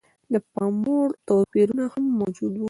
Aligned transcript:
د 0.33 0.35
پاموړ 0.53 1.07
توپیرونه 1.27 1.83
هم 1.93 2.05
موجود 2.19 2.53
و. 2.55 2.59